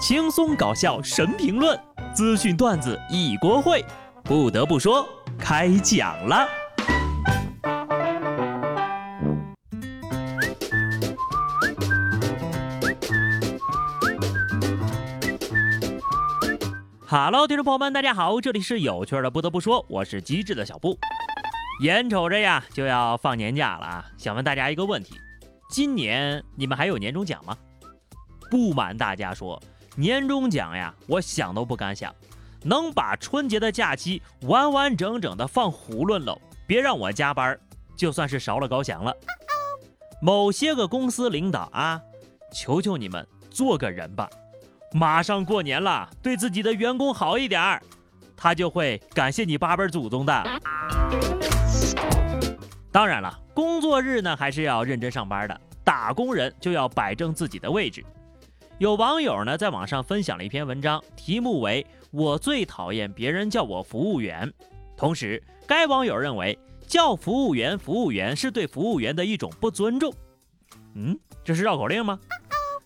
[0.00, 1.78] 轻松搞笑神评论，
[2.14, 3.84] 资讯段子一锅烩。
[4.24, 5.06] 不得不说，
[5.38, 6.48] 开讲了。
[17.06, 19.30] Hello，听众朋友们，大家好，这里是有趣的。
[19.30, 20.98] 不得不说，我是机智的小布。
[21.82, 25.14] 眼瞅着呀，就要放年假了啊，想问大家一个问题：
[25.70, 27.54] 今年你们还有年终奖吗？
[28.50, 29.62] 不瞒大家说。
[29.96, 32.14] 年终奖呀，我想都不敢想，
[32.62, 36.40] 能把春节的假期完完整整的放囫囵喽！
[36.66, 37.58] 别让我加班，
[37.96, 39.14] 就算是少了高翔了。
[40.22, 42.00] 某些个公司领导啊，
[42.52, 44.28] 求求你们做个人吧！
[44.92, 47.82] 马上过年了，对自己的员工好一点儿，
[48.36, 50.60] 他就会感谢你八辈祖宗的。
[52.92, 58.04] 当然了，工作日呢还是要认真上班的，打工人就要摆正自己的位置。
[58.80, 64.50] 有网友呢在网上分享了一篇文章，题目为“我最讨厌别人叫我服务员”。
[64.96, 70.10] 同时，该网友认为叫服务员“服务员”是对服务员的一种不尊重。
[70.94, 71.14] 嗯，
[71.44, 72.18] 这是绕口令吗？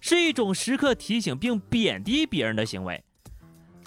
[0.01, 3.01] 是一种时刻提醒并贬低别人的行为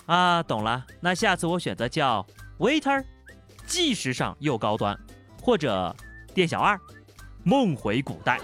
[0.06, 0.42] 啊！
[0.42, 2.26] 懂了，那下次我选择叫
[2.58, 3.04] waiter，
[3.66, 4.98] 既时尚又高端，
[5.44, 5.94] 或者
[6.34, 6.80] 店小二，
[7.44, 8.40] 梦回古代。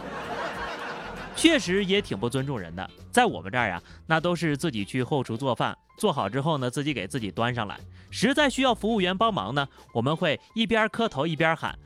[1.35, 7.79] 确实也挺不尊重人的，在我们这儿呀，那都是自己去后厨做饭，做好之后呢，自己给自己端上来。
[8.09, 11.77] 实在需要服务员帮忙呢，我们会一边磕头一边喊：“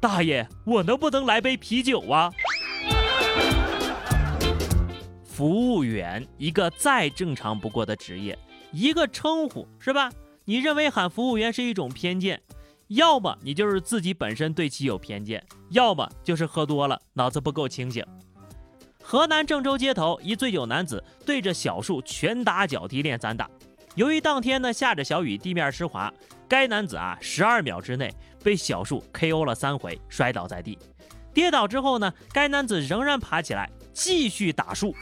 [0.00, 2.32] 大爷，我能不能来杯啤酒啊？”
[5.24, 8.38] 服务员一个再正常不过的职业，
[8.72, 10.10] 一个称呼是吧？
[10.46, 12.40] 你认为喊服务员是一种偏见，
[12.88, 18.02] 要么你就是自己本身对其有偏见，要么就是喝多了，脑子不够清醒。
[19.08, 23.48] 河南郑州街头，一醉酒男子对着小树拳打脚踢练散打。
[23.94, 26.12] 由于当天呢下着小雨，地面湿滑，
[26.48, 28.12] 该男子啊十二秒之内
[28.42, 30.76] 被小树 KO 了三回，摔倒在地。
[31.32, 34.92] 跌倒之后呢，该男子仍然爬起来继续打树。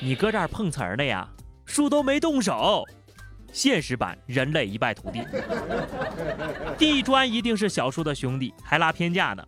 [0.00, 1.28] 你搁这儿碰瓷儿的呀？
[1.66, 2.84] 树都没动手。
[3.52, 5.24] 现实版人类一败涂地。
[6.76, 9.46] 地砖一定是小树的兄弟，还拉偏架呢。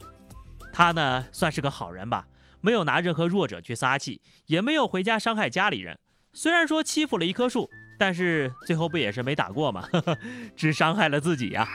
[0.72, 2.24] 他呢算是个好人吧。
[2.66, 5.96] 没有拿任何弱者去撒气，也没有回家伤害家里人。
[6.32, 9.88] 虽然说欺负了一棵树，但是最后不也是没打过吗？
[10.56, 11.68] 只伤害了自己呀。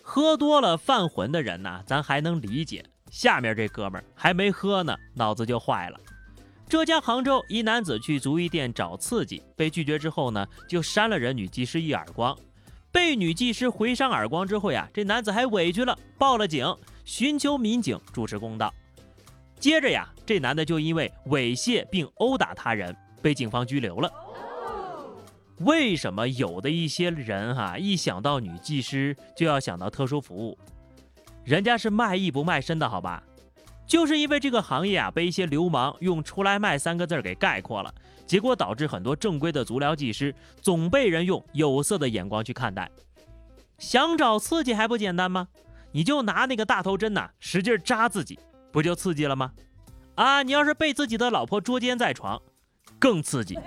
[0.00, 2.84] 喝多了犯浑的人呢，咱还能理解。
[3.10, 5.98] 下面这哥们儿还没喝呢，脑子就坏了。
[6.68, 12.38] 浙江杭州一男子去足浴店找刺激，被拒绝之后呢，就扇了人女技师一耳光。
[12.92, 16.64] 被女技师回扇耳光之后呀，这男子还委屈了，报了警。
[17.04, 18.72] 寻求民警主持公道。
[19.58, 24.12] 接着呀，这男的就因为猥亵并殴打他人被警方拘留了。
[25.58, 30.58] 为什么有的一些人哈一想到女技师就要想到特殊服务？
[31.44, 33.22] 人家是卖艺不卖身的好吧？
[33.86, 37.94] 就是因为这个行业啊被一些流氓用“出来卖”三个字给概括了，
[38.26, 42.90] 结果导致很多正规的足疗技师总被人用有色的眼光去看待。
[43.78, 45.48] 想找刺激还不简单吗？
[45.92, 48.38] 你就拿那个大头针呐，使劲扎自己，
[48.72, 49.52] 不就刺激了吗？
[50.14, 52.40] 啊，你要是被自己的老婆捉奸在床，
[52.98, 53.58] 更刺激。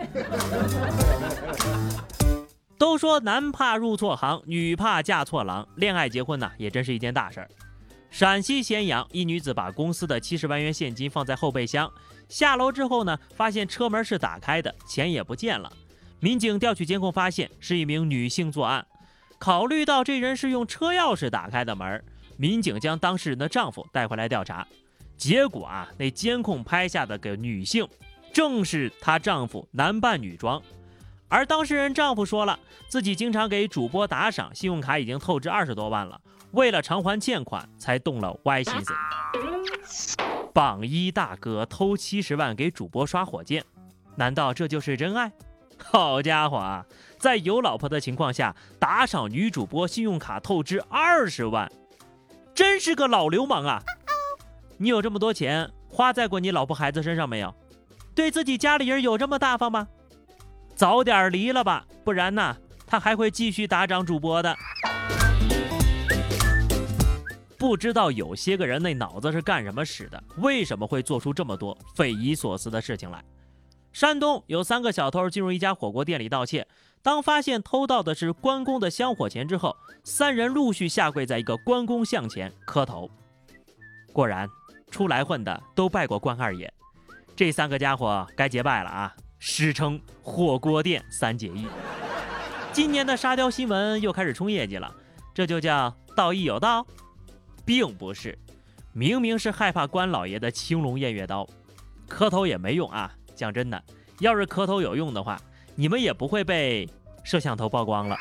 [2.77, 7.49] 都说男怕入错行，女怕嫁错郎，恋爱结婚呐，也真是一件大事儿。
[8.09, 11.91] 陕西咸阳一女子把公司的七十万元现金放在后备箱，
[12.27, 15.71] 下楼之后呢，发现车门是打开的，钱也不见了。
[16.19, 18.85] 民警调取监控，发现是一名女性作案。
[19.37, 22.03] 考虑到这人是用车钥匙打开的门。
[22.37, 24.67] 民警将当事人的丈夫带回来调查，
[25.15, 27.87] 结果啊，那监控拍下的个女性，
[28.33, 30.61] 正是她丈夫男扮女装。
[31.27, 36.19] 而当事人丈夫说了，自己经常给主播打赏，信用卡已经透支二十多万了，
[36.51, 38.93] 为了偿还欠款才动了歪心思。
[40.53, 43.63] 榜一大哥偷七十万给主播刷火箭，
[44.15, 45.31] 难道这就是真爱？
[45.77, 46.85] 好家伙啊，
[47.17, 51.69] 在有老婆的情况下打赏女主播信用卡透支二十万。
[52.55, 53.83] 真是个老流氓啊！
[54.77, 57.53] 你有这么多钱花在过你老婆孩子身上没有？
[58.15, 59.85] 对自己家里人有这么大方吗？
[60.73, 62.55] 早点离了吧，不然呢，
[62.87, 64.55] 他还会继续打赏主播的。
[67.57, 70.23] 不知道有些个人那脑子是干什么使的？
[70.37, 73.21] 为什么会做出这么多匪夷所思的事情来？
[73.95, 76.67] 山东有三个小偷进入一家火锅店里盗窃。
[77.01, 83.09] 当发现偷盗的是关公的香火钱之后，三人陆续下跪在一个关公像前磕头。
[84.11, 84.49] 果然，
[84.91, 86.69] 出来混的都拜过关二爷。
[87.37, 91.65] 这三个家伙该结拜了啊，史称火锅店三结义。
[92.73, 94.93] 今年的沙雕新闻又开始冲业绩了，
[95.33, 96.85] 这就叫道义有道，
[97.63, 98.37] 并不是，
[98.91, 101.47] 明明是害怕关老爷的青龙偃月刀，
[102.09, 103.09] 磕头也没用啊。
[103.35, 103.83] 讲真的，
[104.19, 105.39] 要是磕头有用的话，
[105.75, 106.89] 你们也不会被
[107.23, 108.15] 摄像头曝光了。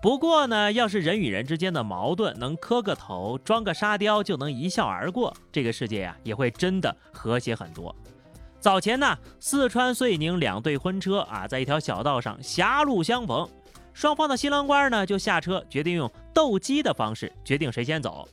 [0.00, 7.94] 不过呢，要是人与人之间的矛盾能磕个头、装个沙雕就能一笑而过，这个世界呀也会真的和谐很多。
[8.58, 13.48] 早前呢，四川遂宁两对婚车啊，在一条小道上狭路相逢，
[13.92, 18.28] 双方的新郎官呢就下车，决定用斗鸡的方式决定谁先走。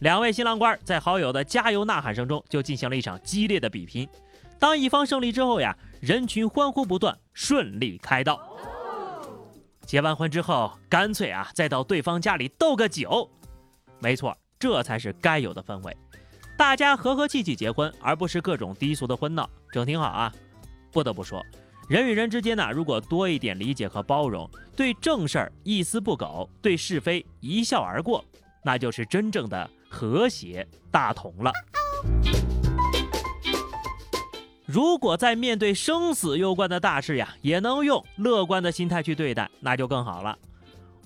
[0.00, 4.08] 两位新郎官在好友的加油呐喊声中，就进行了一场激烈的比拼。
[4.58, 8.40] 当一方胜利之后呀，人群欢呼不断，顺利开道。
[9.84, 13.30] 结完婚之后，干脆啊，再到对方家里斗个酒。
[13.98, 15.94] 没错，这才是该有的氛围。
[16.56, 20.32] 大家和和气气结婚，而不是各种低俗的婚闹，整挺好啊。
[20.90, 21.44] 不得不说，
[21.90, 28.24] 人与人之间呢，如果多一点理解和包容，对正事儿一丝不苟，对是非一笑而过，
[28.64, 31.52] 那就是真正的和谐大同了。
[34.64, 40.38] 如果在面对生死攸关的大事呀，也能用乐观的心态去对待，那就更好了。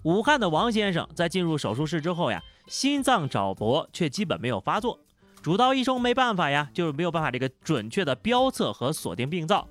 [0.03, 5.01] 武汉的王先生在进入手术室之后呀，心脏早搏却基本没有发作，
[5.41, 9.67] 主刀医生没办法呀，就是没有办法这个准确的标测和锁定病灶。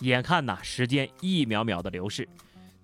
[0.00, 2.28] 眼看呐，时间一秒秒的流逝，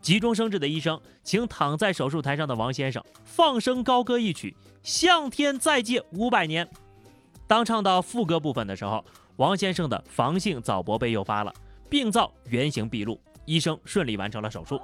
[0.00, 6.68] 急中生智的医生请躺在手术台上的王先生放声高歌一曲，向天再借五百年。
[7.46, 9.04] 当唱到副歌部分的时候。
[9.36, 11.52] 王先生的房性早搏被诱发了，
[11.88, 14.78] 病灶原形毕露，医生顺利完成了手术。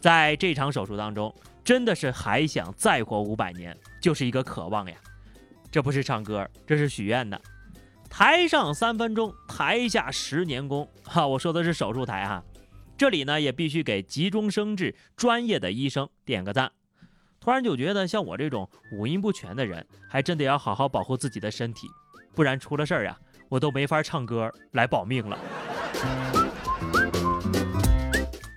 [0.00, 1.32] 在这场手术当中，
[1.62, 4.96] 真的是还想再活五百年，就是一个渴望呀。
[5.70, 7.40] 这不是唱歌，这是许愿的。
[8.10, 10.86] 台上三分钟，台下十年功。
[11.04, 12.42] 哈，我说的是手术台哈。
[12.98, 16.72] 这里呢，也必须给急中生智、专业的医生点个赞。
[17.42, 21.88] 突然就觉得，像我这种五音不全的人，还真得要好好保护自己的身体。
[22.36, 23.18] 不然出了事儿呀，
[23.48, 25.36] 我都没法唱歌来保命了。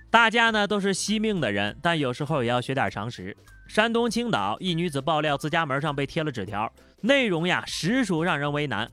[0.08, 3.36] 大家呢都是惜命的人，但有时候也要学点常识。
[3.66, 8.88] 山东青岛一女子爆料，自家门上被贴了纸条，内容呀实属让人为难。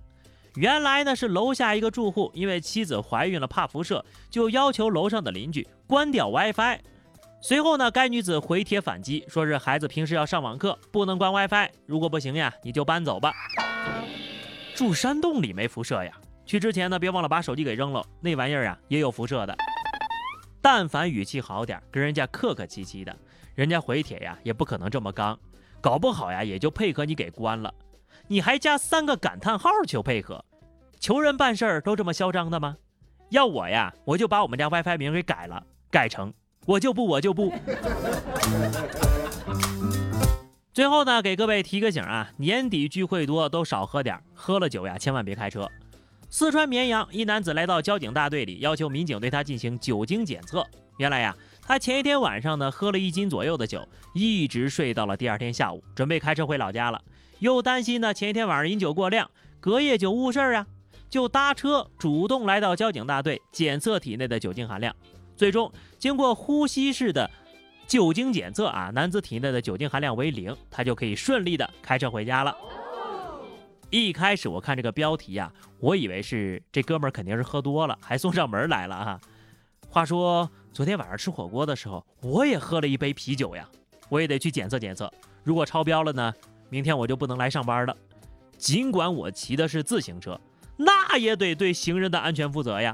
[0.56, 6.80] 原来呢是楼下一个住户因为妻子怀孕了，怕辐射，就要求楼上的邻居关掉 WiFi。
[7.44, 11.70] 随后呢，该女子回帖反击，说是孩子平时要上网课，不能关 WiFi。
[11.86, 13.34] 如果不行呀，你就搬走吧。
[14.74, 16.14] 住山洞里没辐射呀？
[16.46, 19.54] 去之前呢，别忘了把手机给扔了，那玩意儿啊也有辐射的。
[20.62, 23.14] 但凡语气好点，跟人家客客气气的，
[23.56, 25.38] 人家回帖呀也不可能这么刚，
[25.82, 27.74] 搞不好呀也就配合你给关了。
[28.26, 30.46] 你还加三个感叹号求配合，
[30.98, 32.78] 求人办事儿都这么嚣张的吗？
[33.32, 35.62] 要我呀，我就把我们家 WiFi 名给改了，
[35.92, 36.34] 改成
[36.66, 37.54] 我就不我就不。
[40.74, 45.70] 最后呢，给各位提个醒啊，年底聚会多都少喝点，喝了酒呀千万别开车。
[46.30, 50.66] 四川绵阳一男子来到交警大队里，要求民警对他进行酒精检测。
[50.98, 57.00] 原来呀，他前一天晚上呢喝了一斤左右的酒，一直睡到了第二天下午，准备开车回老家了，
[57.38, 59.30] 又担心呢前一天晚上饮酒过量，
[59.60, 60.66] 隔夜酒误事儿啊，
[61.08, 64.96] 就搭车主动来到交警大队检测体内的酒精含量。
[65.36, 67.30] 最终经过呼吸式的。
[67.86, 72.56] 酒精检测啊，男子体内的酒精含量为零，他就可以顺利的开车回家了。
[73.90, 79.22] 一开始我看这个标题呀，我以为是这哥们儿肯定是喝多了，还送上门来了啊。
[79.90, 83.70] 话说昨天晚上吃火锅的时候，我也喝了一杯啤酒呀，
[84.10, 85.12] 我也得去检测检测。
[85.44, 86.34] 如果超标了呢，
[86.70, 87.96] 明天我就不能来上班了。
[88.58, 90.40] 尽管我骑的是自行车，
[91.14, 92.92] 那也得对行人的安全负责呀。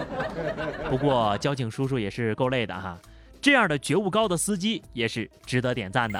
[0.88, 2.98] 不过交警叔叔也是够累的哈。
[3.38, 6.18] 这样的觉悟高的司机也是值得点赞的。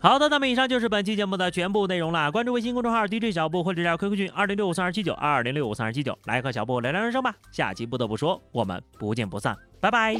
[0.00, 2.32] 好的，那么以上就是本期节目的全部内容了。
[2.32, 7.34] 关注微信公众号 DJ 小布或者加 QQ 群二零六五三二七九二零六五三二七九，来和小布聊聊人生吧。
[7.52, 10.16] 下期不得不说，我们不见不散，拜拜。